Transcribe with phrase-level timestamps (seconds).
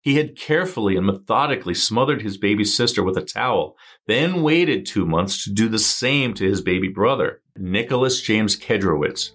[0.00, 3.76] He had carefully and methodically smothered his baby sister with a towel,
[4.06, 9.32] then waited two months to do the same to his baby brother, Nicholas James Kedrowitz.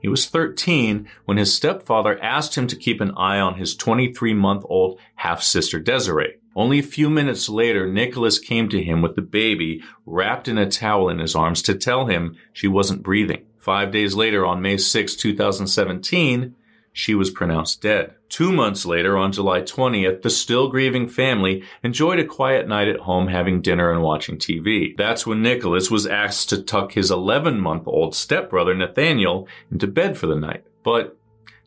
[0.00, 4.34] He was 13 when his stepfather asked him to keep an eye on his 23
[4.34, 6.36] month old half sister Desiree.
[6.54, 10.70] Only a few minutes later, Nicholas came to him with the baby wrapped in a
[10.70, 13.46] towel in his arms to tell him she wasn't breathing.
[13.58, 16.54] Five days later, on May 6, 2017,
[16.92, 18.14] she was pronounced dead.
[18.34, 22.98] Two months later, on July 20th, the still grieving family enjoyed a quiet night at
[22.98, 24.96] home having dinner and watching TV.
[24.96, 30.18] That's when Nicholas was asked to tuck his 11 month old stepbrother Nathaniel into bed
[30.18, 30.64] for the night.
[30.82, 31.16] But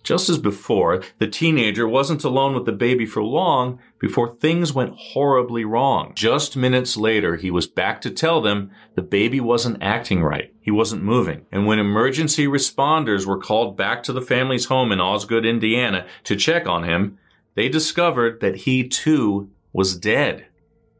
[0.07, 4.95] just as before, the teenager wasn't alone with the baby for long before things went
[4.95, 6.13] horribly wrong.
[6.15, 10.53] Just minutes later, he was back to tell them the baby wasn't acting right.
[10.61, 11.45] He wasn't moving.
[11.51, 16.37] And when emergency responders were called back to the family's home in Osgood, Indiana to
[16.37, 17.17] check on him,
[17.55, 20.46] they discovered that he too was dead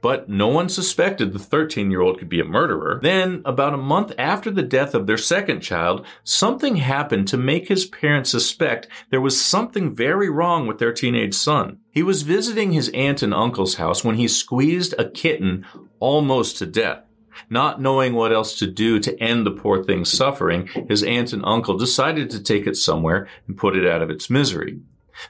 [0.02, 3.00] but no one suspected the 13 year old could be a murderer.
[3.02, 7.68] Then, about a month after the death of their second child, something happened to make
[7.68, 11.80] his parents suspect there was something very wrong with their teenage son.
[11.92, 15.66] He was visiting his aunt and uncle's house when he squeezed a kitten
[16.00, 17.04] almost to death.
[17.50, 21.44] Not knowing what else to do to end the poor thing's suffering, his aunt and
[21.46, 24.80] uncle decided to take it somewhere and put it out of its misery.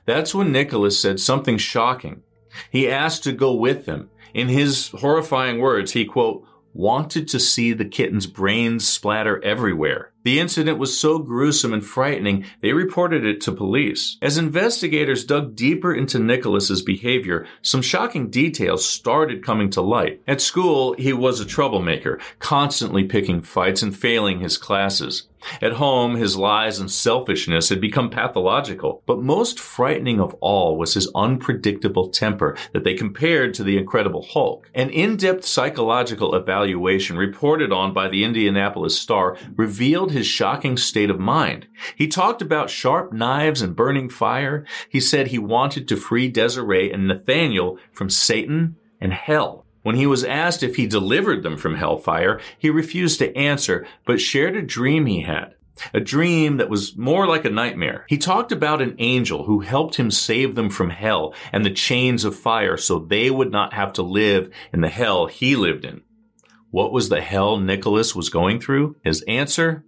[0.06, 2.24] That's when Nicholas said something shocking.
[2.70, 7.74] He asked to go with them in his horrifying words, he quote, wanted to see
[7.74, 10.12] the kitten's brains splatter everywhere.
[10.24, 14.18] The incident was so gruesome and frightening, they reported it to police.
[14.22, 20.22] As investigators dug deeper into Nicholas's behavior, some shocking details started coming to light.
[20.28, 25.28] At school, he was a troublemaker, constantly picking fights and failing his classes.
[25.62, 30.96] At home, his lies and selfishness had become pathological, but most frightening of all was
[30.96, 34.70] his unpredictable temper that they compared to the Incredible Hulk.
[34.74, 41.20] An in-depth psychological evaluation reported on by the Indianapolis Star revealed his shocking state of
[41.20, 41.68] mind.
[41.96, 44.66] He talked about sharp knives and burning fire.
[44.90, 49.66] He said he wanted to free Desiree and Nathaniel from Satan and hell.
[49.84, 54.20] When he was asked if he delivered them from hellfire, he refused to answer, but
[54.20, 55.54] shared a dream he had.
[55.94, 58.06] A dream that was more like a nightmare.
[58.10, 62.26] He talked about an angel who helped him save them from hell and the chains
[62.26, 66.02] of fire so they would not have to live in the hell he lived in.
[66.70, 68.98] What was the hell Nicholas was going through?
[69.04, 69.86] His answer?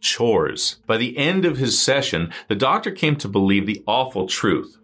[0.00, 0.76] Chores.
[0.86, 4.78] By the end of his session, the doctor came to believe the awful truth.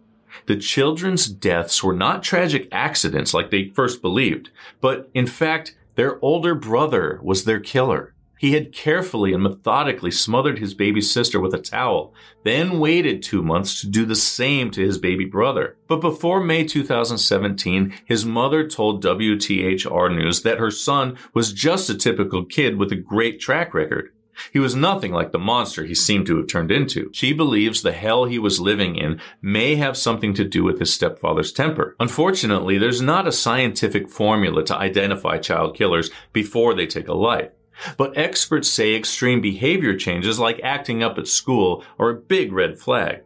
[0.45, 4.49] The children's deaths were not tragic accidents like they first believed,
[4.81, 8.13] but in fact, their older brother was their killer.
[8.43, 12.13] He had carefully and methodically smothered his baby sister with a towel,
[12.43, 15.77] then waited two months to do the same to his baby brother.
[15.87, 21.97] But before May 2017, his mother told WTHR News that her son was just a
[21.97, 24.11] typical kid with a great track record.
[24.51, 27.09] He was nothing like the monster he seemed to have turned into.
[27.13, 30.93] She believes the hell he was living in may have something to do with his
[30.93, 31.95] stepfather's temper.
[31.99, 37.51] Unfortunately, there's not a scientific formula to identify child killers before they take a life.
[37.97, 42.79] But experts say extreme behavior changes like acting up at school are a big red
[42.79, 43.23] flag.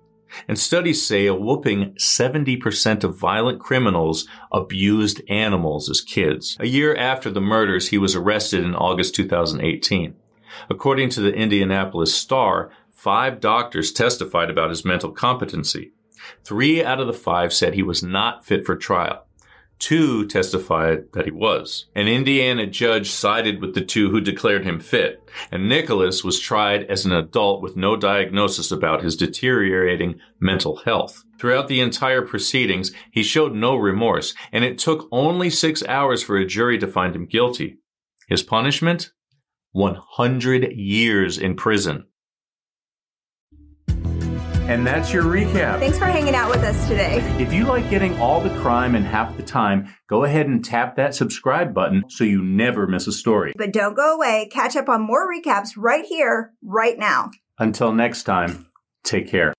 [0.48, 6.58] And studies say a whooping 70% of violent criminals abused animals as kids.
[6.60, 10.16] A year after the murders, he was arrested in August 2018.
[10.70, 15.92] According to the Indianapolis Star, five doctors testified about his mental competency.
[16.44, 19.28] Three out of the five said he was not fit for trial.
[19.80, 21.86] Two testified that he was.
[21.94, 26.86] An Indiana judge sided with the two who declared him fit, and Nicholas was tried
[26.86, 31.24] as an adult with no diagnosis about his deteriorating mental health.
[31.38, 36.38] Throughout the entire proceedings, he showed no remorse, and it took only six hours for
[36.38, 37.78] a jury to find him guilty.
[38.28, 39.12] His punishment?
[39.78, 42.08] 100 years in prison.
[43.88, 45.80] And that's your recap.
[45.80, 47.20] Thanks for hanging out with us today.
[47.40, 50.98] If you like getting all the crime in half the time, go ahead and tap
[50.98, 53.54] that subscribe button so you never miss a story.
[53.56, 54.50] But don't go away.
[54.52, 57.30] Catch up on more recaps right here, right now.
[57.60, 58.68] Until next time,
[59.04, 59.54] take care.